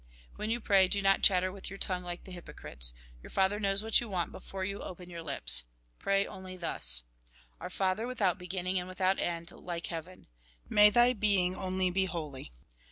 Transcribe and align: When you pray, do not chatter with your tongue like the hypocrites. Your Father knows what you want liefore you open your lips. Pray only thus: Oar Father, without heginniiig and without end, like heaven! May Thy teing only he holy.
When 0.35 0.49
you 0.49 0.59
pray, 0.59 0.87
do 0.87 0.99
not 0.99 1.21
chatter 1.21 1.51
with 1.51 1.69
your 1.69 1.77
tongue 1.77 2.01
like 2.01 2.23
the 2.23 2.31
hypocrites. 2.31 2.91
Your 3.21 3.29
Father 3.29 3.59
knows 3.59 3.83
what 3.83 4.01
you 4.01 4.09
want 4.09 4.31
liefore 4.31 4.67
you 4.67 4.79
open 4.79 5.11
your 5.11 5.21
lips. 5.21 5.63
Pray 5.99 6.25
only 6.25 6.57
thus: 6.57 7.03
Oar 7.61 7.69
Father, 7.69 8.07
without 8.07 8.39
heginniiig 8.39 8.77
and 8.79 8.87
without 8.87 9.19
end, 9.19 9.51
like 9.51 9.85
heaven! 9.93 10.25
May 10.67 10.89
Thy 10.89 11.13
teing 11.13 11.55
only 11.55 11.91
he 11.91 12.05
holy. 12.05 12.51